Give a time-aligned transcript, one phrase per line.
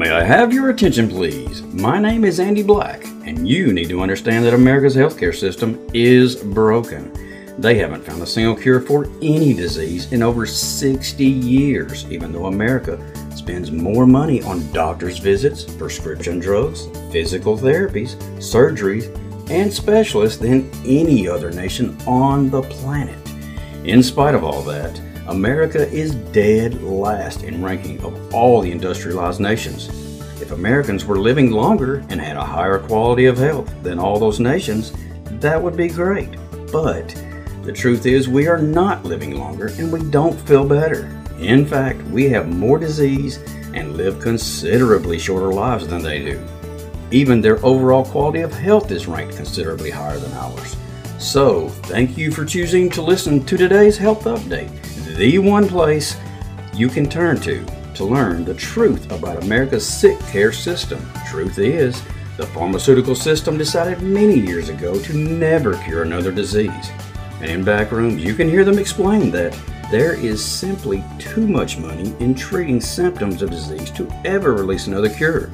[0.00, 1.60] May I have your attention, please?
[1.60, 6.36] My name is Andy Black, and you need to understand that America's healthcare system is
[6.36, 7.12] broken.
[7.58, 12.46] They haven't found a single cure for any disease in over 60 years, even though
[12.46, 12.98] America
[13.36, 19.14] spends more money on doctor's visits, prescription drugs, physical therapies, surgeries,
[19.50, 23.18] and specialists than any other nation on the planet.
[23.84, 24.98] In spite of all that,
[25.30, 29.88] America is dead last in ranking of all the industrialized nations.
[30.42, 34.40] If Americans were living longer and had a higher quality of health than all those
[34.40, 34.92] nations,
[35.38, 36.30] that would be great.
[36.72, 37.14] But
[37.62, 41.04] the truth is, we are not living longer and we don't feel better.
[41.38, 43.36] In fact, we have more disease
[43.72, 46.44] and live considerably shorter lives than they do.
[47.12, 50.76] Even their overall quality of health is ranked considerably higher than ours.
[51.20, 54.70] So, thank you for choosing to listen to today's health update
[55.16, 56.16] the one place
[56.74, 57.64] you can turn to
[57.94, 61.00] to learn the truth about America's sick care system.
[61.28, 62.02] Truth is,
[62.36, 66.90] the pharmaceutical system decided many years ago to never cure another disease.
[67.40, 69.58] And in back rooms, you can hear them explain that
[69.90, 75.10] there is simply too much money in treating symptoms of disease to ever release another
[75.10, 75.50] cure.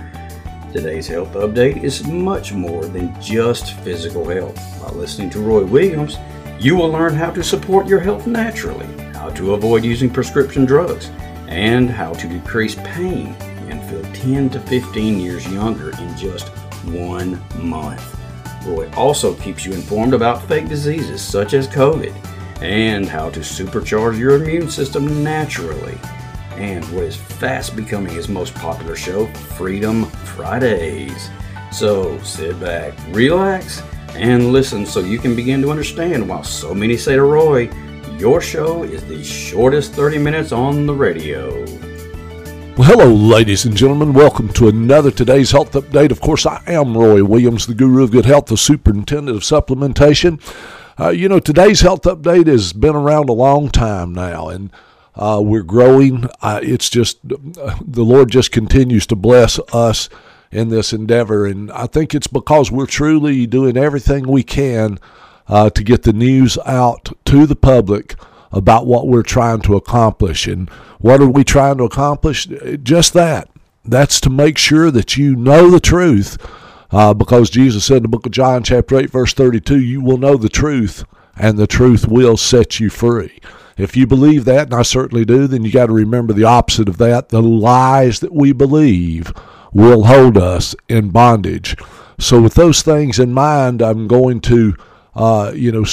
[0.72, 4.56] Today's health update is much more than just physical health.
[4.82, 6.18] By listening to Roy Williams,
[6.60, 11.10] you will learn how to support your health naturally how to avoid using prescription drugs,
[11.48, 13.28] and how to decrease pain
[13.68, 16.48] and feel 10 to 15 years younger in just
[16.84, 18.14] one month.
[18.66, 22.14] Roy also keeps you informed about fake diseases such as COVID
[22.62, 25.98] and how to supercharge your immune system naturally.
[26.52, 31.30] And what is fast becoming his most popular show, Freedom Fridays.
[31.70, 33.82] So sit back, relax,
[34.14, 37.68] and listen so you can begin to understand why so many say to Roy,
[38.18, 41.50] your show is the shortest 30 minutes on the radio.
[42.76, 44.14] Well, hello, ladies and gentlemen.
[44.14, 46.10] Welcome to another today's health update.
[46.10, 50.40] Of course, I am Roy Williams, the guru of good health, the superintendent of supplementation.
[50.98, 54.70] Uh, you know, today's health update has been around a long time now, and
[55.14, 56.26] uh, we're growing.
[56.40, 60.08] Uh, it's just the Lord just continues to bless us
[60.50, 64.98] in this endeavor, and I think it's because we're truly doing everything we can
[65.48, 68.14] uh, to get the news out to the public
[68.52, 70.46] about what we're trying to accomplish.
[70.46, 70.68] And
[70.98, 72.46] what are we trying to accomplish?
[72.82, 73.48] Just that.
[73.84, 76.38] That's to make sure that you know the truth.
[76.90, 80.18] Uh, because Jesus said in the book of John, chapter 8, verse 32, you will
[80.18, 81.04] know the truth,
[81.36, 83.40] and the truth will set you free.
[83.76, 86.88] If you believe that, and I certainly do, then you got to remember the opposite
[86.88, 87.28] of that.
[87.28, 89.32] The lies that we believe
[89.72, 91.76] will hold us in bondage.
[92.18, 94.74] So, with those things in mind, I'm going to
[95.16, 95.84] uh, you know,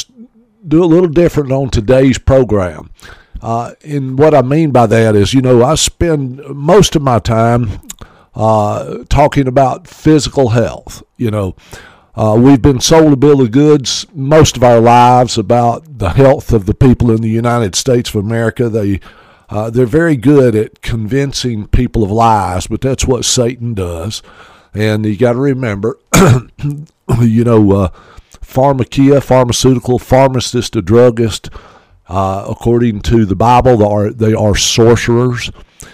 [0.68, 2.92] do a little different on today's program.
[3.42, 7.20] Uh, and what I mean by that is, you know, I spend most of my
[7.20, 7.82] time
[8.36, 11.04] uh, talking about physical health.
[11.18, 11.56] You know,
[12.16, 16.54] uh, we've been sold a bill of goods most of our lives about the health
[16.54, 18.70] of the people in the United States of America.
[18.70, 19.00] They
[19.50, 24.24] uh, they're very good at convincing people of lies, but that's what Satan does.
[24.74, 26.00] And you got to remember,
[27.22, 27.90] you know uh,
[28.44, 31.50] pharmakeia, pharmaceutical, pharmacist, a druggist.
[32.08, 35.50] Uh, according to the Bible, they are, they are sorcerers.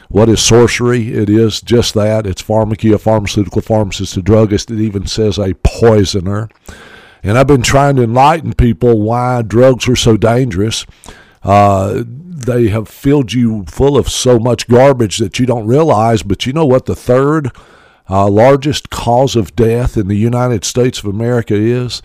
[0.10, 1.14] What is sorcery?
[1.14, 2.26] It is just that.
[2.26, 4.72] It's pharmakeia, pharmaceutical, pharmacist, a druggist.
[4.72, 6.50] It even says a poisoner.
[7.22, 10.86] And I've been trying to enlighten people why drugs are so dangerous.
[11.44, 16.24] Uh, they have filled you full of so much garbage that you don't realize.
[16.24, 16.86] But you know what?
[16.86, 17.52] The third
[18.10, 22.02] uh, largest cause of death in the United States of America is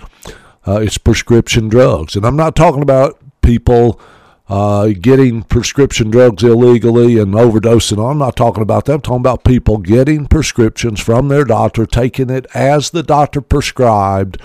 [0.67, 2.17] uh, it's prescription drugs.
[2.17, 4.01] And I'm not talking about people
[4.49, 8.13] uh, getting prescription drugs illegally and overdosing on.
[8.13, 8.95] I'm not talking about that.
[8.95, 14.39] I'm talking about people getting prescriptions from their doctor, taking it as the doctor prescribed,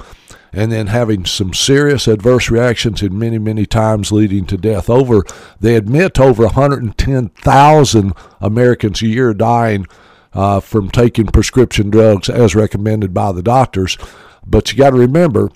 [0.53, 4.89] and then having some serious adverse reactions and many, many times leading to death.
[4.89, 5.23] Over,
[5.59, 9.85] they admit over 110,000 Americans a year dying
[10.33, 13.97] uh, from taking prescription drugs as recommended by the doctors.
[14.45, 15.51] But you got to remember,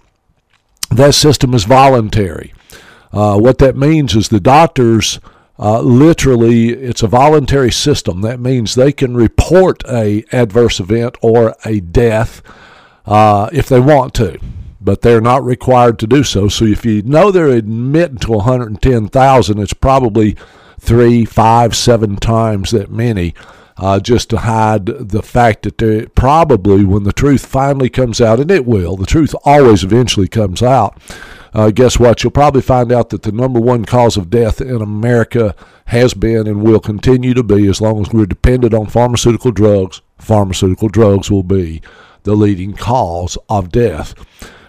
[0.92, 2.54] that system is voluntary.
[3.12, 5.20] Uh, what that means is the doctors
[5.60, 8.22] uh, literally it's a voluntary system.
[8.22, 12.42] That means they can report a adverse event or a death
[13.06, 14.40] uh, if they want to,
[14.82, 16.48] but they're not required to do so.
[16.48, 20.36] So if you know they're admitting to 110,000, it's probably
[20.80, 23.36] three, five, seven times that many
[23.78, 28.52] uh, just to hide the fact that probably, when the truth finally comes out, and
[28.52, 31.00] it will, the truth always eventually comes out.
[31.54, 32.24] Uh, guess what?
[32.24, 35.56] You'll probably find out that the number one cause of death in America
[35.86, 40.02] has been and will continue to be as long as we're dependent on pharmaceutical drugs,
[40.18, 41.82] pharmaceutical drugs will be
[42.24, 44.16] the leading cause of death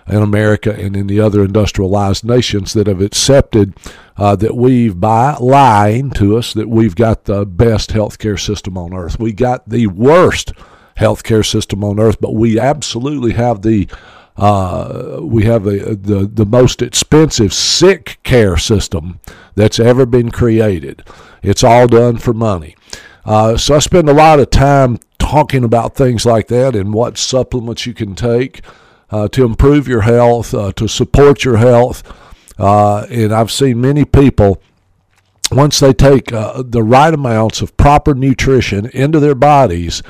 [0.07, 3.75] in America and in the other industrialized nations that have accepted
[4.17, 8.95] uh, that we've, by lying to us, that we've got the best healthcare system on
[8.95, 9.19] earth.
[9.19, 10.53] We got the worst
[10.97, 13.89] healthcare system on earth, but we absolutely have the
[14.37, 19.21] uh, we have the, the the most expensive sick care system
[19.55, 21.05] that's ever been created.
[21.43, 22.75] It's all done for money.
[23.25, 27.17] Uh, so I spend a lot of time talking about things like that and what
[27.17, 28.61] supplements you can take
[29.15, 32.03] uh, to improve your health, uh, to support your health.
[32.59, 34.61] Uh, and I've seen many people
[35.53, 40.03] once they take uh, the right amounts of proper nutrition into their bodies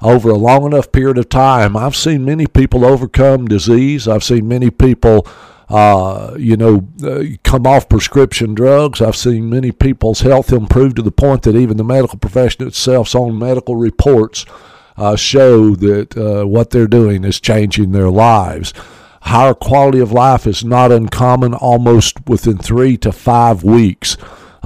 [0.00, 4.08] over a long enough period of time, I've seen many people overcome disease.
[4.08, 5.26] I've seen many people,
[5.68, 9.02] uh, you know, uh, come off prescription drugs.
[9.02, 13.14] I've seen many people's health improve to the point that even the medical profession itself's
[13.14, 14.46] own medical reports
[14.96, 18.72] uh, show that uh, what they're doing is changing their lives.
[19.22, 24.16] Higher quality of life is not uncommon, almost within three to five weeks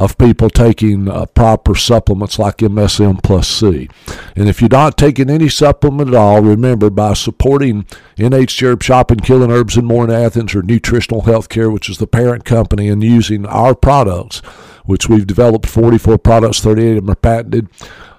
[0.00, 3.88] of people taking uh, proper supplements like MSM plus C.
[4.34, 7.84] And if you're not taking any supplement at all, remember by supporting
[8.16, 11.98] NH Herb Shop and Killen Herbs and More in Athens or Nutritional Healthcare, which is
[11.98, 14.38] the parent company, and using our products,
[14.86, 17.68] which we've developed 44 products, 38 of them are patented.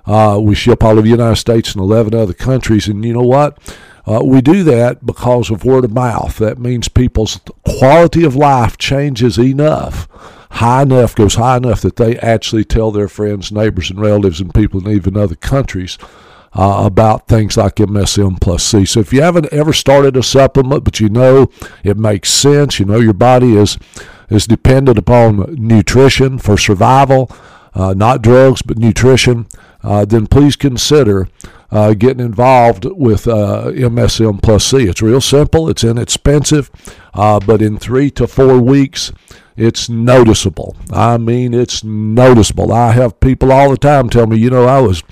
[0.06, 2.88] Uh, we ship all over the United States and 11 other countries.
[2.88, 3.58] And you know what?
[4.06, 6.38] Uh, we do that because of word of mouth.
[6.38, 10.08] That means people's quality of life changes enough
[10.52, 14.54] high enough, goes high enough that they actually tell their friends, neighbors, and relatives and
[14.54, 15.98] people in even other countries
[16.54, 18.86] uh, about things like MSM plus C.
[18.86, 21.50] So if you haven't ever started a supplement, but you know
[21.84, 23.78] it makes sense, you know your body is
[24.30, 27.30] is dependent upon nutrition for survival,
[27.74, 29.46] uh, not drugs, but nutrition,
[29.84, 31.28] uh, then please consider
[31.72, 34.84] uh, getting involved with uh, MSM plus C.
[34.84, 36.70] It's real simple, it's inexpensive,
[37.14, 39.12] uh, but in three to four weeks,
[39.56, 40.76] it's noticeable.
[40.92, 42.72] I mean, it's noticeable.
[42.72, 45.04] I have people all the time tell me, you know, I was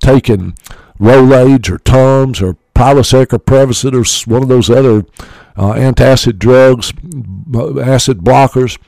[0.00, 0.56] taking
[0.98, 5.04] Rolaids or Tums or Prilosec or Prevacid or one of those other
[5.56, 6.92] uh, antacid drugs,
[7.84, 8.78] acid blockers,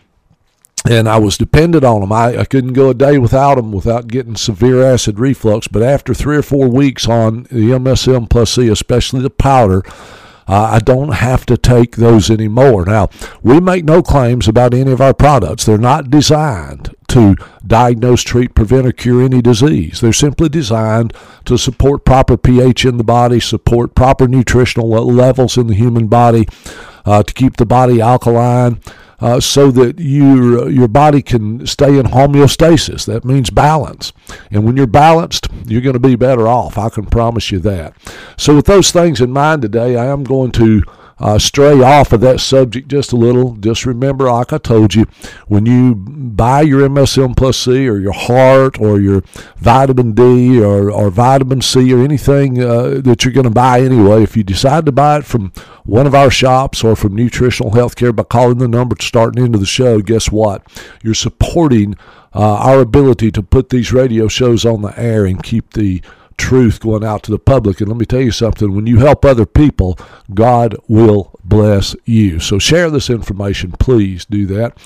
[0.89, 2.13] and I was dependent on them.
[2.13, 5.69] I, I couldn't go a day without them without getting severe acid reflux.
[5.69, 9.83] But after three or four weeks on the MSM plus C, especially the powder,
[10.49, 12.85] uh, I don't have to take those anymore.
[12.85, 13.09] Now,
[13.43, 15.65] we make no claims about any of our products.
[15.65, 20.01] They're not designed to diagnose, treat, prevent, or cure any disease.
[20.01, 21.13] They're simply designed
[21.45, 26.49] to support proper pH in the body, support proper nutritional levels in the human body,
[27.05, 28.81] uh, to keep the body alkaline,
[29.21, 33.07] uh, so that your your body can stay in homeostasis.
[33.07, 34.13] That means balance.
[34.51, 36.79] And when you're balanced, you're going to be better off.
[36.79, 37.95] I can promise you that.
[38.37, 40.83] So with those things in mind today, I am going to
[41.21, 43.55] uh, stray off of that subject just a little.
[43.57, 45.07] Just remember, like I told you,
[45.47, 49.23] when you buy your MSM plus C or your heart or your
[49.59, 54.23] vitamin D or, or vitamin C or anything uh, that you're going to buy anyway,
[54.23, 55.53] if you decide to buy it from
[55.85, 59.59] one of our shops or from Nutritional Healthcare by calling the number to starting into
[59.59, 60.63] the show, guess what?
[61.03, 61.97] You're supporting
[62.35, 66.03] uh, our ability to put these radio shows on the air and keep the
[66.37, 67.81] truth going out to the public.
[67.81, 69.99] And let me tell you something when you help other people,
[70.33, 72.41] God will bless you.
[72.41, 73.73] So share this information.
[73.73, 74.79] Please do that.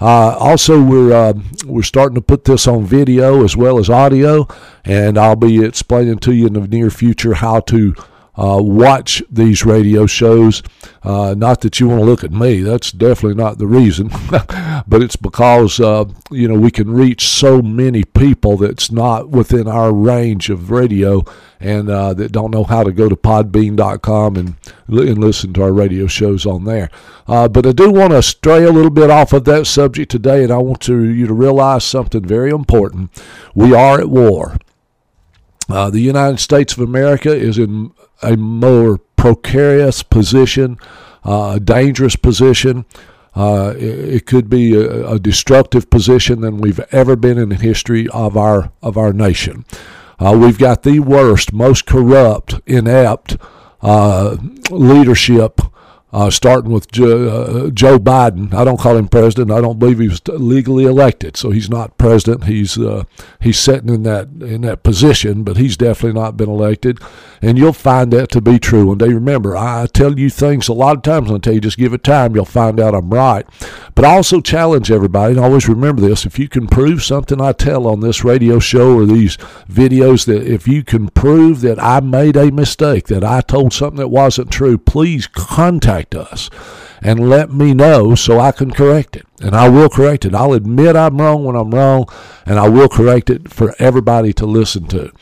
[0.00, 1.34] Uh, also, we're uh,
[1.66, 4.46] we're starting to put this on video as well as audio,
[4.84, 7.94] and I'll be explaining to you in the near future how to
[8.36, 10.62] uh, watch these radio shows.
[11.02, 15.02] Uh, not that you want to look at me, that's definitely not the reason, but
[15.02, 19.92] it's because, uh, you know, we can reach so many people that's not within our
[19.92, 21.22] range of radio
[21.60, 24.54] and uh, that don't know how to go to podbean.com and,
[24.88, 26.90] and listen to our radio shows on there.
[27.26, 30.42] Uh, but I do want to stray a little bit off of that subject today,
[30.42, 33.10] and I want to, you to realize something very important.
[33.54, 34.58] We are at war.
[35.68, 37.92] Uh, the United States of America is in
[38.22, 40.78] a more precarious position,
[41.24, 42.84] uh, a dangerous position.
[43.34, 47.56] Uh, it, it, could be a, a, destructive position than we've ever been in the
[47.56, 49.64] history of our of our nation.
[50.20, 53.36] Uh, we've got the worst, most corrupt, inept
[53.82, 54.36] uh,
[54.70, 55.60] leadership
[56.14, 58.54] uh, starting with Joe, uh, Joe, Biden.
[58.54, 59.50] I don't call him president.
[59.50, 62.44] I don't believe he was legally elected, so he's not president.
[62.44, 63.02] He's uh,
[63.40, 67.00] he's sitting in that in that position, but he's definitely not been elected.
[67.42, 69.08] And you'll find that to be true one day.
[69.08, 71.32] Remember, I tell you things a lot of times.
[71.32, 72.36] I tell you, just give it time.
[72.36, 73.44] You'll find out I'm right.
[73.96, 77.50] But I also challenge everybody, and always remember this: if you can prove something I
[77.50, 79.36] tell on this radio show or these
[79.68, 83.98] videos, that if you can prove that I made a mistake, that I told something
[83.98, 86.50] that wasn't true, please contact us
[87.04, 89.26] and let me know so I can correct it.
[89.40, 90.34] And I will correct it.
[90.34, 92.08] I'll admit I'm wrong when I'm wrong,
[92.46, 95.12] and I will correct it for everybody to listen to.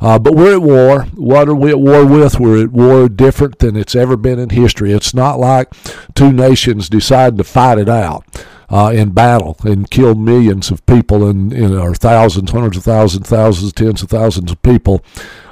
[0.00, 1.02] Uh, but we're at war.
[1.14, 2.40] What are we at war with?
[2.40, 4.92] We're at war different than it's ever been in history.
[4.92, 5.68] It's not like
[6.14, 8.24] two nations decide to fight it out.
[8.70, 13.26] Uh, in battle and kill millions of people and, and or thousands, hundreds of thousands,
[13.26, 15.02] thousands, tens of thousands of people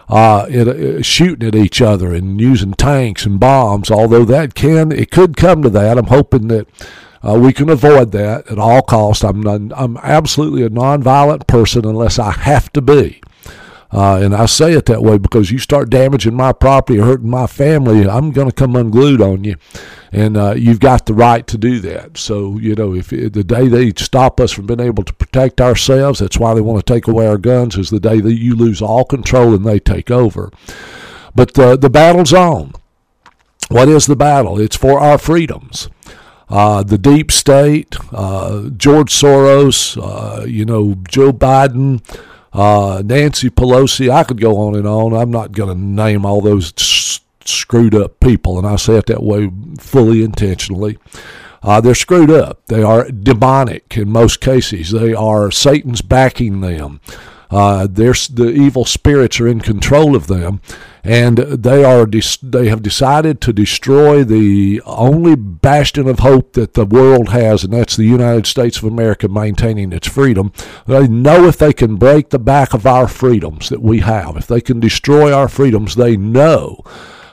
[0.08, 3.90] uh, it, uh, shooting at each other and using tanks and bombs.
[3.90, 5.98] Although that can, it could come to that.
[5.98, 6.68] I'm hoping that
[7.26, 9.24] uh, we can avoid that at all costs.
[9.24, 13.20] I'm non, I'm absolutely a nonviolent person unless I have to be.
[13.92, 17.30] Uh, and I say it that way because you start damaging my property or hurting
[17.30, 19.56] my family, I'm going to come unglued on you.
[20.16, 22.16] And uh, you've got the right to do that.
[22.16, 26.20] So, you know, if the day they stop us from being able to protect ourselves,
[26.20, 28.80] that's why they want to take away our guns, is the day that you lose
[28.80, 30.50] all control and they take over.
[31.34, 32.72] But the battle's on.
[33.68, 34.58] What is the battle?
[34.58, 35.90] It's for our freedoms.
[36.48, 42.00] Uh, the deep state, uh, George Soros, uh, you know, Joe Biden,
[42.54, 44.08] uh, Nancy Pelosi.
[44.08, 45.12] I could go on and on.
[45.12, 46.72] I'm not going to name all those
[47.48, 50.98] screwed up people, and I say it that way fully intentionally.
[51.62, 52.64] Uh, they're screwed up.
[52.66, 54.90] They are demonic in most cases.
[54.90, 57.00] They are Satan's backing them.
[57.50, 60.60] Uh, the evil spirits are in control of them,
[61.04, 62.06] and they are
[62.42, 67.72] they have decided to destroy the only bastion of hope that the world has, and
[67.72, 70.52] that's the United States of America maintaining its freedom.
[70.86, 74.48] They know if they can break the back of our freedoms that we have, if
[74.48, 76.82] they can destroy our freedoms, they know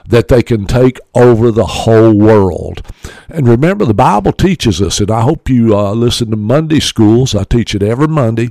[0.06, 2.82] that they can take over the whole world.
[3.28, 7.34] And remember, the Bible teaches us, and I hope you uh, listen to Monday schools.
[7.34, 8.50] I teach it every Monday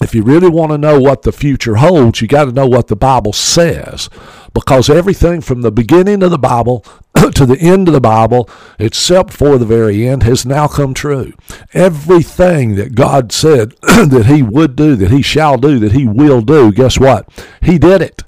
[0.00, 2.86] if you really want to know what the future holds, you got to know what
[2.86, 4.08] the Bible says.
[4.54, 6.84] Because everything from the beginning of the Bible
[7.34, 8.48] to the end of the Bible,
[8.78, 11.34] except for the very end, has now come true.
[11.74, 16.40] Everything that God said that He would do, that He shall do, that He will
[16.40, 17.28] do, guess what?
[17.60, 18.22] He did it.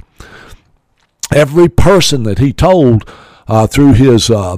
[1.35, 3.09] Every person that He told
[3.49, 4.57] uh, through His uh,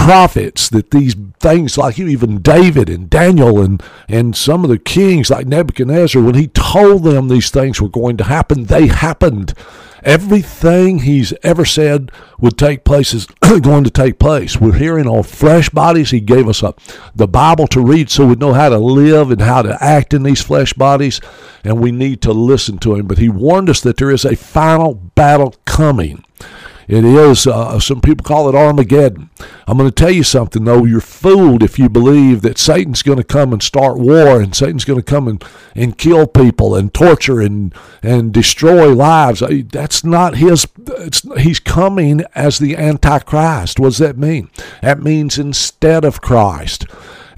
[0.00, 5.28] prophets that these things like even David and Daniel and, and some of the kings
[5.28, 9.52] like Nebuchadnezzar, when he told them these things were going to happen, they happened.
[10.02, 13.26] Everything he's ever said would take place is
[13.62, 14.60] going to take place.
[14.60, 16.10] We're hearing on flesh bodies.
[16.10, 16.74] He gave us a,
[17.14, 20.22] the Bible to read so we know how to live and how to act in
[20.22, 21.20] these flesh bodies,
[21.64, 23.06] and we need to listen to him.
[23.06, 26.24] But he warned us that there is a final battle coming.
[26.90, 29.30] It is, uh, some people call it Armageddon.
[29.68, 30.84] I'm going to tell you something, though.
[30.84, 34.84] You're fooled if you believe that Satan's going to come and start war and Satan's
[34.84, 35.44] going to come and,
[35.76, 39.40] and kill people and torture and, and destroy lives.
[39.70, 40.66] That's not his.
[41.38, 43.78] he's coming as the Antichrist.
[43.78, 44.50] What does that mean?
[44.82, 46.86] That means instead of Christ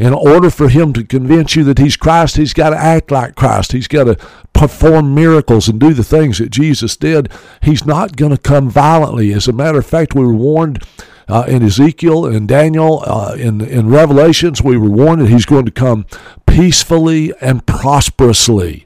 [0.03, 3.37] in order for him to convince you that he's Christ, he's got to act like
[3.37, 3.71] Christ.
[3.71, 4.17] He's got to
[4.53, 7.31] perform miracles and do the things that Jesus did.
[7.63, 9.33] He's not going to come violently.
[9.33, 10.83] As a matter of fact, we were warned
[11.29, 15.67] uh, in Ezekiel and Daniel, uh, in, in Revelations, we were warned that he's going
[15.67, 16.05] to come
[16.47, 18.85] peacefully and prosperously.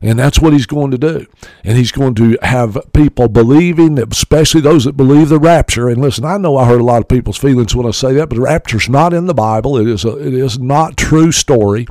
[0.00, 1.26] And that's what he's going to do.
[1.62, 5.88] And he's going to have people believing, especially those that believe the rapture.
[5.88, 8.28] And listen, I know I hurt a lot of people's feelings when I say that,
[8.28, 9.78] but the rapture's not in the Bible.
[9.78, 11.86] It is a, it is not true story.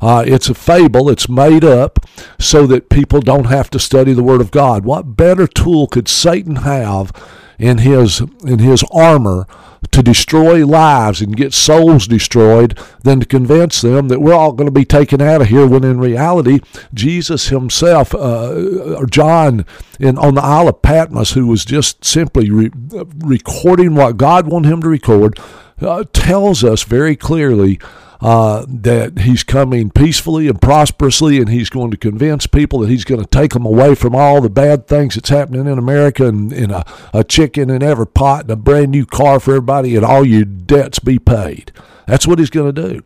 [0.00, 1.10] Uh, it's a fable.
[1.10, 1.98] It's made up
[2.38, 4.84] so that people don't have to study the Word of God.
[4.84, 7.12] What better tool could Satan have
[7.60, 9.46] in his in his armor
[9.90, 14.66] to destroy lives and get souls destroyed than to convince them that we're all going
[14.66, 16.60] to be taken out of here when in reality
[16.94, 19.66] Jesus himself uh, or John
[19.98, 22.70] in on the Isle of Patmos who was just simply re-
[23.18, 25.38] recording what God wanted him to record
[25.80, 27.78] uh, tells us very clearly
[28.20, 33.04] uh, that he's coming peacefully and prosperously, and he's going to convince people that he's
[33.04, 36.52] going to take them away from all the bad things that's happening in America and,
[36.52, 36.84] and a,
[37.14, 40.44] a chicken in every pot and a brand new car for everybody and all your
[40.44, 41.72] debts be paid.
[42.06, 43.02] That's what he's going to do.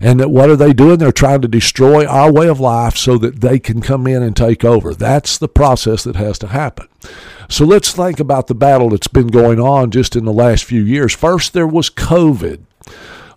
[0.00, 0.98] And what are they doing?
[0.98, 4.34] They're trying to destroy our way of life so that they can come in and
[4.34, 4.92] take over.
[4.92, 6.88] That's the process that has to happen.
[7.48, 10.82] So let's think about the battle that's been going on just in the last few
[10.82, 11.14] years.
[11.14, 12.60] First, there was COVID.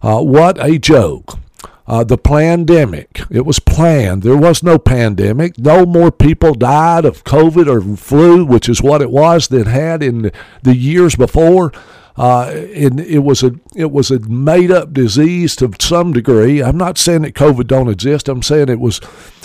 [0.04, 1.40] Uh, what a joke.
[1.88, 3.22] Uh, the pandemic.
[3.30, 4.24] It was planned.
[4.24, 5.58] There was no pandemic.
[5.58, 10.04] No more people died of COVID or flu, which is what it was, than had
[10.04, 10.32] in
[10.62, 11.72] the years before.
[12.16, 12.46] Uh,
[12.76, 16.62] and it was a it was a made up disease to some degree.
[16.62, 18.30] I'm not saying that COVID don't exist.
[18.30, 19.02] I'm saying it was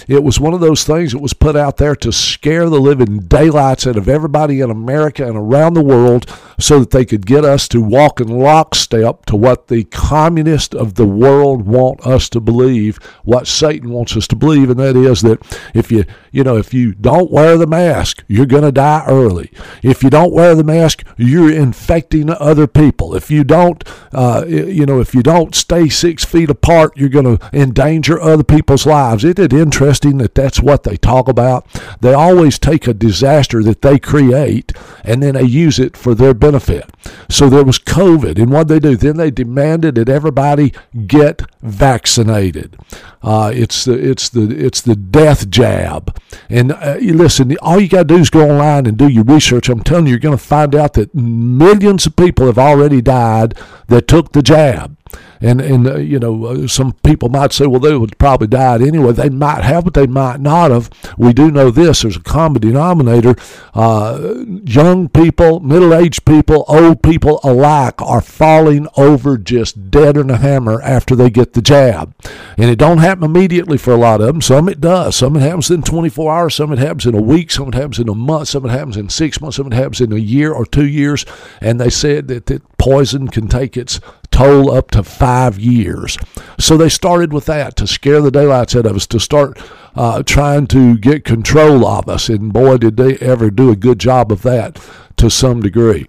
[0.06, 3.20] it was one of those things that was put out there to scare the living
[3.20, 6.26] daylights out of everybody in America and around the world,
[6.58, 10.94] so that they could get us to walk in lockstep to what the communists of
[10.94, 15.22] the world want us to believe, what Satan wants us to believe, and that is
[15.22, 15.40] that
[15.74, 19.50] if you you know if you don't wear the mask, you're going to die early.
[19.82, 23.14] If you don't wear the mask, you're infecting other people.
[23.14, 27.36] If you don't, uh, you know, if you don't stay six feet apart, you're going
[27.36, 29.24] to endanger other people's lives.
[29.24, 31.66] Isn't it interesting that that's what they talk about?
[32.00, 34.72] They always take a disaster that they create
[35.04, 36.88] and then they use it for their benefit.
[37.28, 38.96] So there was COVID, and what they do?
[38.96, 40.72] Then they demanded that everybody
[41.06, 42.76] get vaccinated.
[43.22, 46.16] Uh, it's the it's the it's the death jab.
[46.48, 49.68] And uh, listen, all you got to do is go online and do your research.
[49.68, 53.58] I'm telling you, you're going to find out that millions of people have already died
[53.88, 54.96] that took the jab.
[55.40, 58.82] And and uh, you know uh, some people might say, well, they would probably died
[58.82, 59.12] anyway.
[59.12, 60.90] They might have, but they might not have.
[61.16, 63.36] We do know this: there's a common denominator.
[63.72, 70.36] Uh, young people, middle-aged people, old people alike are falling over just dead in a
[70.36, 72.14] hammer after they get the jab,
[72.58, 74.40] and it don't happen immediately for a lot of them.
[74.40, 75.16] Some it does.
[75.16, 76.54] Some it happens in 24 hours.
[76.54, 77.50] Some it happens in a week.
[77.50, 78.48] Some it happens in a month.
[78.48, 79.56] Some it happens in six months.
[79.56, 81.24] Some it happens in a year or two years.
[81.60, 84.00] And they said that, that poison can take its
[84.30, 86.16] toll up to five years.
[86.58, 89.60] So they started with that to scare the daylights out of us, to start
[89.94, 92.28] uh, trying to get control of us.
[92.28, 94.78] And boy, did they ever do a good job of that
[95.18, 96.06] to some degree.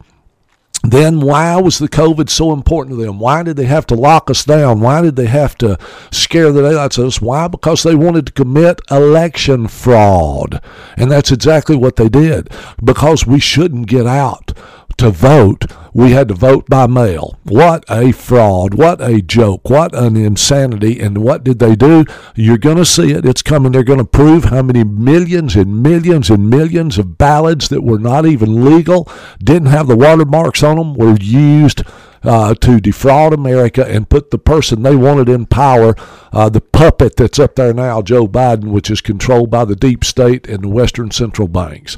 [0.84, 3.20] Then, why was the COVID so important to them?
[3.20, 4.80] Why did they have to lock us down?
[4.80, 5.78] Why did they have to
[6.10, 7.22] scare the daylights out of us?
[7.22, 7.50] Why?
[7.50, 10.62] Because they wanted to commit election fraud.
[10.96, 12.50] And that's exactly what they did.
[12.82, 14.54] Because we shouldn't get out
[15.00, 17.38] to vote, we had to vote by mail.
[17.44, 18.74] What a fraud.
[18.74, 19.70] What a joke.
[19.70, 21.00] What an insanity.
[21.00, 22.06] And what did they do?
[22.36, 23.26] You're going to see it.
[23.26, 23.72] It's coming.
[23.72, 27.98] They're going to prove how many millions and millions and millions of ballots that were
[27.98, 29.10] not even legal,
[29.42, 31.84] didn't have the watermarks on them, were used.
[32.22, 35.96] Uh, to defraud America and put the person they wanted in power,
[36.34, 40.04] uh, the puppet that's up there now, Joe Biden, which is controlled by the deep
[40.04, 41.96] state and the Western central banks.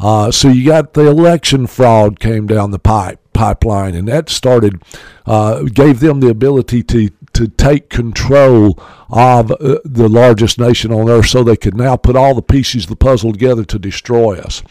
[0.00, 4.82] Uh, so you got the election fraud came down the pipe pipeline, and that started
[5.26, 11.08] uh, gave them the ability to to take control of uh, the largest nation on
[11.08, 14.38] earth, so they could now put all the pieces of the puzzle together to destroy
[14.38, 14.62] us.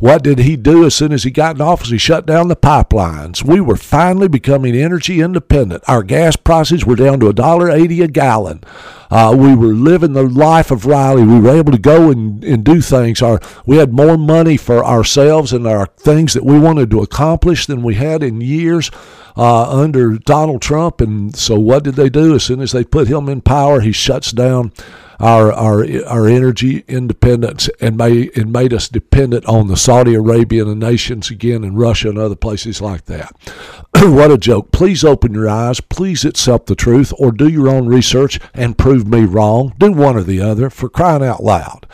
[0.00, 1.90] What did he do as soon as he got in office?
[1.90, 3.44] He shut down the pipelines.
[3.44, 5.84] We were finally becoming energy independent.
[5.86, 8.64] Our gas prices were down to a dollar eighty a gallon.
[9.10, 11.24] Uh, we were living the life of Riley.
[11.24, 13.20] We were able to go and, and do things.
[13.20, 17.66] Our we had more money for ourselves and our things that we wanted to accomplish
[17.66, 18.90] than we had in years
[19.36, 21.02] uh, under Donald Trump.
[21.02, 22.34] And so, what did they do?
[22.34, 24.72] As soon as they put him in power, he shuts down
[25.20, 30.78] our our our energy independence and made and made us dependent on the Saudi Arabian
[30.78, 33.34] nations again and Russia and other places like that.
[33.94, 34.72] what a joke.
[34.72, 35.80] Please open your eyes.
[35.80, 39.74] Please accept the truth or do your own research and prove me wrong.
[39.78, 41.86] Do one or the other for crying out loud.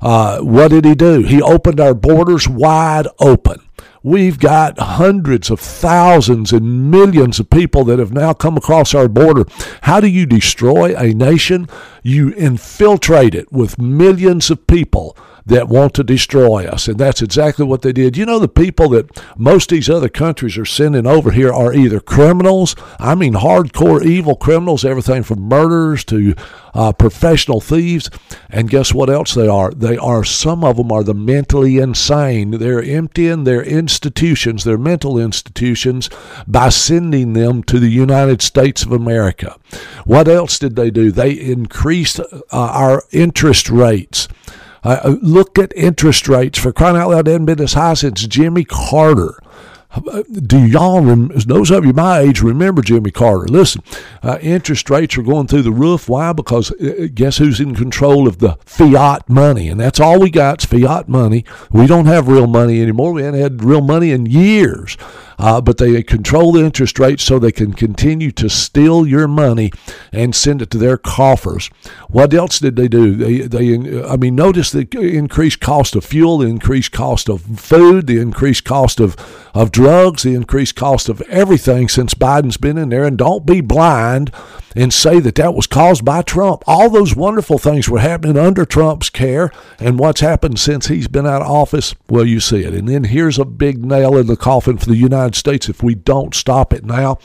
[0.00, 1.22] Uh, what did he do?
[1.22, 3.60] He opened our borders wide open.
[4.02, 9.08] We've got hundreds of thousands and millions of people that have now come across our
[9.08, 9.44] border.
[9.82, 11.68] How do you destroy a nation?
[12.02, 16.88] You infiltrate it with millions of people that want to destroy us.
[16.88, 18.16] And that's exactly what they did.
[18.16, 22.00] You know, the people that most these other countries are sending over here are either
[22.00, 26.34] criminals, I mean, hardcore evil criminals, everything from murderers to
[26.74, 28.10] uh, professional thieves.
[28.48, 29.70] And guess what else they are?
[29.70, 32.52] They are, some of them are the mentally insane.
[32.52, 36.10] They're emptying their institutions, their mental institutions,
[36.46, 39.56] by sending them to the United States of America.
[40.04, 41.10] What else did they do?
[41.10, 44.28] They increased uh, our interest rates.
[44.82, 47.26] Uh, look at interest rates for crying out loud.
[47.26, 49.38] They hadn't been as high since Jimmy Carter.
[50.46, 53.48] do y'all, those of you my age, remember Jimmy Carter?
[53.48, 53.82] Listen,
[54.22, 56.08] uh, interest rates are going through the roof.
[56.08, 56.32] Why?
[56.32, 59.68] Because uh, guess who's in control of the fiat money?
[59.68, 61.44] And that's all we got is fiat money.
[61.70, 63.12] We don't have real money anymore.
[63.12, 64.96] We haven't had real money in years
[65.40, 69.72] uh, but they control the interest rate so they can continue to steal your money
[70.12, 71.70] and send it to their coffers.
[72.10, 73.14] What else did they do?
[73.14, 78.06] They, they I mean, notice the increased cost of fuel, the increased cost of food,
[78.06, 79.16] the increased cost of,
[79.54, 83.04] of drugs, the increased cost of everything since Biden's been in there.
[83.04, 84.30] And don't be blind
[84.76, 86.62] and say that that was caused by Trump.
[86.66, 91.26] All those wonderful things were happening under Trump's care, and what's happened since he's been
[91.26, 92.74] out of office, well, you see it.
[92.74, 95.94] And then here's a big nail in the coffin for the United States if we
[95.94, 97.18] don't stop it now.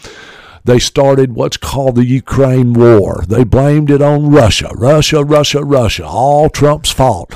[0.63, 3.23] They started what's called the Ukraine war.
[3.27, 4.69] They blamed it on Russia.
[4.73, 6.05] Russia, Russia, Russia.
[6.07, 7.33] All Trump's fault.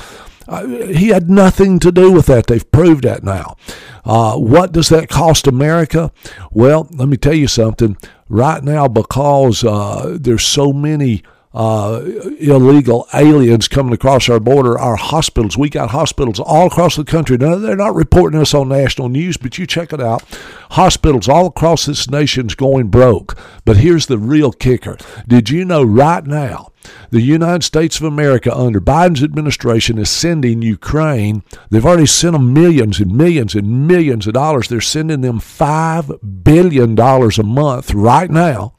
[0.48, 2.48] Uh, he had nothing to do with that.
[2.48, 3.56] They've proved that now.
[4.04, 6.10] Uh, what does that cost America?
[6.50, 7.96] Well, let me tell you something.
[8.28, 12.00] Right now, because uh, there's so many uh,
[12.38, 17.36] illegal aliens coming across our border, our hospitals, we got hospitals all across the country.
[17.36, 20.22] Now, they're not reporting us on national news, but you check it out.
[20.70, 23.36] Hospitals all across this nation's going broke.
[23.64, 24.96] But here's the real kicker.
[25.26, 26.70] Did you know right now
[27.10, 32.54] the United States of America under Biden's administration is sending Ukraine, they've already sent them
[32.54, 34.68] millions and millions and millions of dollars.
[34.68, 38.74] They're sending them $5 billion a month right now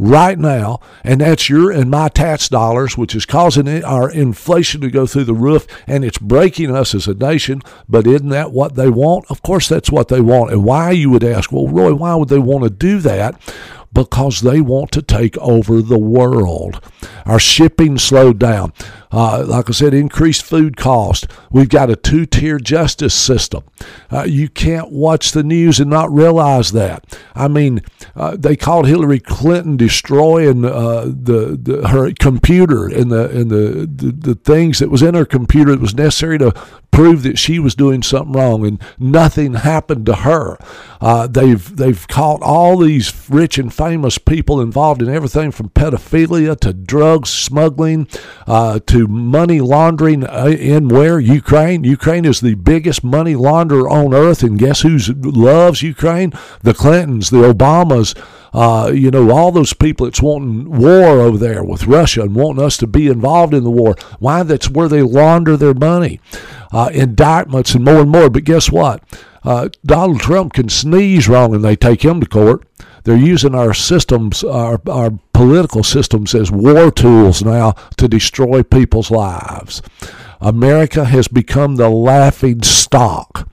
[0.00, 4.90] right now, and that's your and my tax dollars, which is causing our inflation to
[4.90, 7.60] go through the roof, and it's breaking us as a nation.
[7.88, 9.26] But isn't that what they want?
[9.30, 10.52] Of course, that's what they want.
[10.52, 13.40] And why, you would ask, well, Roy, why would they want to do that?
[13.92, 16.80] because they want to take over the world.
[17.26, 18.72] Our shipping slowed down.
[19.12, 21.26] Uh, like I said, increased food cost.
[21.50, 23.64] We've got a two tier justice system.
[24.10, 27.18] Uh, you can't watch the news and not realize that.
[27.34, 27.82] I mean,
[28.14, 33.88] uh, they called Hillary Clinton destroying uh, the, the her computer and the and the,
[33.92, 36.52] the the things that was in her computer that was necessary to
[36.90, 40.58] prove that she was doing something wrong, and nothing happened to her.
[41.00, 46.58] Uh, they've they've caught all these rich and famous people involved in everything from pedophilia
[46.60, 48.06] to drugs smuggling
[48.46, 51.84] uh, money laundering uh, in where Ukraine.
[51.84, 56.32] Ukraine is the biggest money launderer on earth, and guess who loves Ukraine?
[56.62, 58.16] The Clintons, the Obamas.
[58.52, 62.64] Uh, you know, all those people that's wanting war over there with Russia and wanting
[62.64, 63.94] us to be involved in the war.
[64.18, 64.42] Why?
[64.42, 66.20] That's where they launder their money.
[66.72, 68.28] Uh, indictments and more and more.
[68.28, 69.04] But guess what?
[69.44, 72.66] Uh, Donald Trump can sneeze wrong and they take him to court.
[73.04, 75.10] They're using our systems, our, our
[75.40, 79.80] political systems, as war tools now to destroy people's lives.
[80.38, 83.48] America has become the laughing stock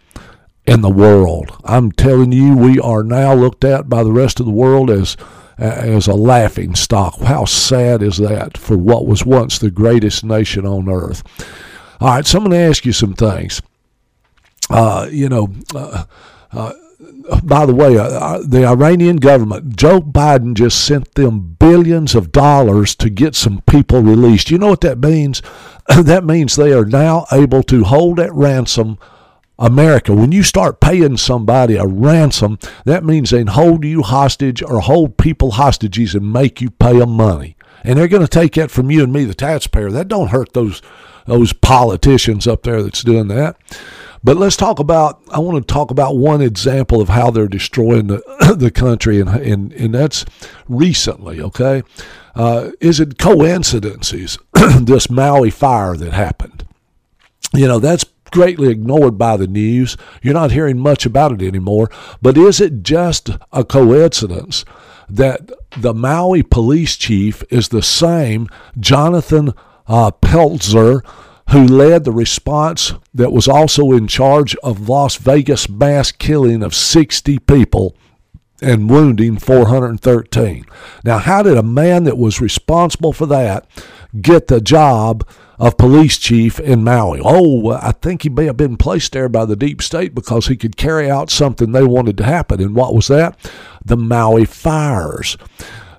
[0.66, 1.50] in the world.
[1.64, 5.16] I'm telling you, we are now looked at by the rest of the world as
[5.58, 7.20] as a laughing stock.
[7.22, 11.24] How sad is that for what was once the greatest nation on earth?
[12.02, 13.62] All right, so I'm going to ask you some things.
[14.70, 16.04] Uh, you know, uh,
[16.52, 16.74] uh,
[17.44, 22.32] by the way, uh, uh, the Iranian government, Joe Biden just sent them billions of
[22.32, 24.50] dollars to get some people released.
[24.50, 25.42] You know what that means?
[25.88, 28.98] that means they are now able to hold at ransom
[29.60, 30.14] America.
[30.14, 35.18] When you start paying somebody a ransom, that means they hold you hostage or hold
[35.18, 37.56] people hostages and make you pay them money.
[37.84, 39.92] And they're going to take that from you and me, the taxpayer.
[39.92, 40.82] That don't hurt those
[41.26, 43.58] those politicians up there that's doing that.
[44.24, 45.22] But let's talk about.
[45.32, 49.30] I want to talk about one example of how they're destroying the the country, and
[49.30, 50.26] and and that's
[50.68, 51.42] recently.
[51.42, 51.84] Okay,
[52.36, 54.38] uh, is it coincidences?
[54.80, 56.68] this Maui fire that happened.
[57.54, 59.98] You know that's greatly ignored by the news.
[60.22, 61.90] You're not hearing much about it anymore.
[62.22, 64.66] But is it just a coincidence
[65.10, 68.48] that the Maui police chief is the same
[68.80, 69.54] Jonathan
[69.88, 71.04] uh, Pelzer?
[71.50, 76.76] Who led the response that was also in charge of Las Vegas mass killing of
[76.76, 77.96] 60 people
[78.62, 80.66] and wounding 413.
[81.04, 83.68] Now, how did a man that was responsible for that
[84.20, 85.28] get the job
[85.60, 87.22] of police chief in Maui?
[87.24, 90.58] Oh, I think he may have been placed there by the deep state because he
[90.58, 92.62] could carry out something they wanted to happen.
[92.62, 93.38] And what was that?
[93.86, 95.38] The Maui fires.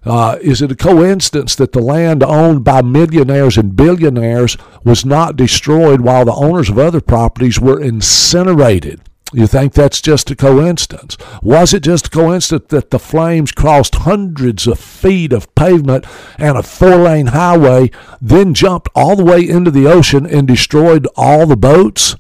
[0.05, 5.37] Uh, is it a coincidence that the land owned by millionaires and billionaires was not
[5.37, 9.01] destroyed while the owners of other properties were incinerated?
[9.33, 11.19] You think that's just a coincidence?
[11.43, 16.07] Was it just a coincidence that the flames crossed hundreds of feet of pavement
[16.39, 17.91] and a four lane highway,
[18.23, 22.17] then jumped all the way into the ocean and destroyed all the boats?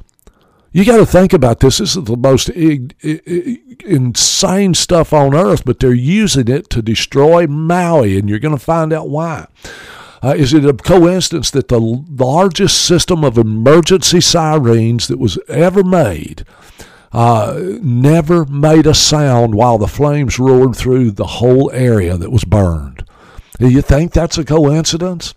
[0.70, 1.78] You got to think about this.
[1.78, 2.50] This is the most
[3.84, 8.62] insane stuff on earth, but they're using it to destroy Maui, and you're going to
[8.62, 9.46] find out why.
[10.22, 15.82] Uh, is it a coincidence that the largest system of emergency sirens that was ever
[15.84, 16.44] made
[17.12, 22.44] uh, never made a sound while the flames roared through the whole area that was
[22.44, 23.04] burned?
[23.58, 25.34] Do you think that's a coincidence?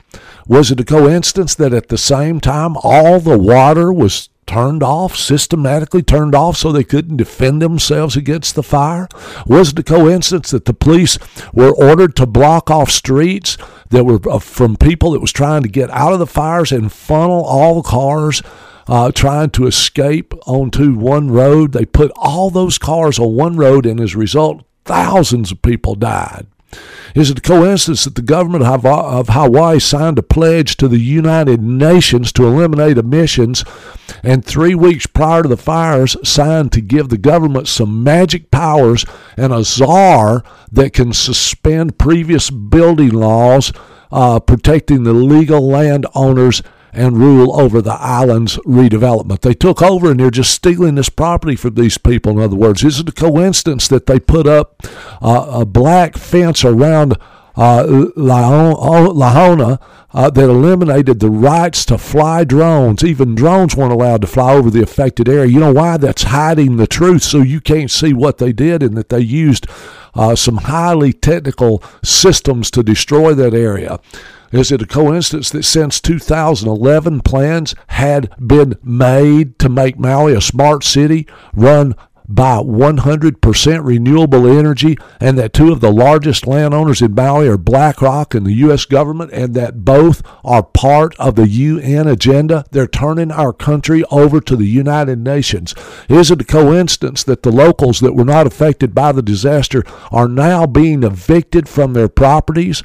[0.47, 5.15] Was it a coincidence that at the same time all the water was turned off,
[5.15, 9.07] systematically turned off so they couldn't defend themselves against the fire?
[9.45, 11.17] Was it a coincidence that the police
[11.53, 13.57] were ordered to block off streets
[13.91, 16.91] that were uh, from people that was trying to get out of the fires and
[16.91, 18.41] funnel all the cars
[18.87, 21.71] uh, trying to escape onto one road?
[21.71, 25.95] They put all those cars on one road, and as a result, thousands of people
[25.95, 26.47] died.
[27.13, 31.61] Is it a coincidence that the government of Hawaii signed a pledge to the United
[31.61, 33.65] Nations to eliminate emissions,
[34.23, 39.05] and three weeks prior to the fires, signed to give the government some magic powers
[39.35, 43.73] and a czar that can suspend previous building laws
[44.11, 46.61] uh, protecting the legal landowners
[46.93, 49.41] and rule over the island's redevelopment.
[49.41, 52.33] They took over and they're just stealing this property from these people.
[52.33, 54.83] In other words, is it a coincidence that they put up
[55.21, 57.17] uh, a black fence around
[57.55, 57.83] uh,
[58.15, 59.79] Lahaina
[60.13, 63.03] uh, that eliminated the rights to fly drones.
[63.03, 65.45] Even drones weren't allowed to fly over the affected area.
[65.45, 65.97] You know why?
[65.97, 69.67] That's hiding the truth so you can't see what they did and that they used
[70.13, 73.99] uh, some highly technical systems to destroy that area.
[74.51, 80.41] Is it a coincidence that since 2011 plans had been made to make Maui a
[80.41, 81.95] smart city run
[82.27, 88.33] by 100% renewable energy, and that two of the largest landowners in Maui are BlackRock
[88.33, 88.85] and the U.S.
[88.85, 92.63] government, and that both are part of the UN agenda.
[92.71, 95.75] They're turning our country over to the United Nations.
[96.07, 100.29] Is it a coincidence that the locals that were not affected by the disaster are
[100.29, 102.81] now being evicted from their properties?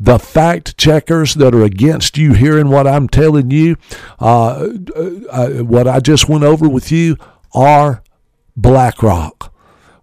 [0.00, 3.76] The fact checkers that are against you hearing what I'm telling you,
[4.20, 4.68] uh,
[5.30, 7.16] uh, what I just went over with you,
[7.54, 8.02] are
[8.56, 9.52] BlackRock.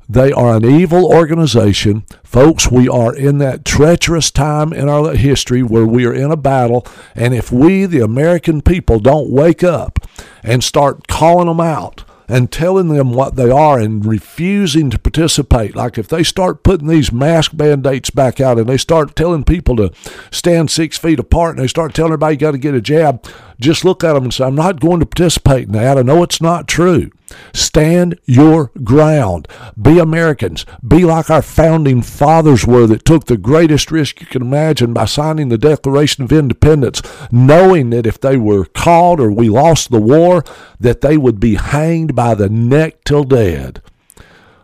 [0.08, 2.06] They are an evil organization.
[2.24, 6.38] Folks, we are in that treacherous time in our history where we are in a
[6.38, 6.86] battle.
[7.16, 10.00] And if we, the American people, don't wake up
[10.44, 15.76] and start calling them out, and telling them what they are and refusing to participate.
[15.76, 19.76] Like if they start putting these mask mandates back out and they start telling people
[19.78, 19.92] to
[20.32, 23.26] stand six feet apart and they start telling everybody you got to get a jab,
[23.60, 25.98] just look at them and say, I'm not going to participate in that.
[25.98, 27.12] I know it's not true.
[27.54, 29.48] Stand your ground.
[29.82, 30.66] Be Americans.
[30.86, 35.06] Be like our founding fathers were that took the greatest risk you can imagine by
[35.06, 40.02] signing the Declaration of Independence, knowing that if they were caught or we lost the
[40.02, 40.44] war,
[40.80, 43.82] that they would be hanged by the neck till dead.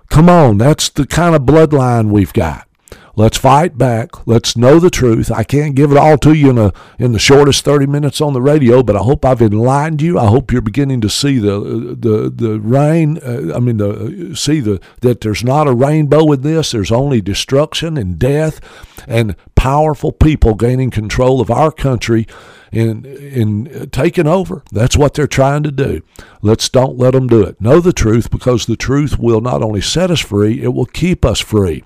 [0.09, 2.67] Come on, that's the kind of bloodline we've got.
[3.15, 4.25] Let's fight back.
[4.25, 5.29] Let's know the truth.
[5.31, 8.33] I can't give it all to you in a in the shortest 30 minutes on
[8.33, 10.17] the radio, but I hope I've enlightened you.
[10.17, 11.59] I hope you're beginning to see the
[11.99, 13.17] the the rain.
[13.17, 16.71] Uh, I mean, the see the that there's not a rainbow in this.
[16.71, 18.61] There's only destruction and death,
[19.07, 22.27] and powerful people gaining control of our country
[22.71, 24.63] in in taking over.
[24.71, 26.01] That's what they're trying to do.
[26.41, 27.59] Let's don't let them do it.
[27.59, 31.25] Know the truth because the truth will not only set us free, it will keep
[31.25, 31.83] us free.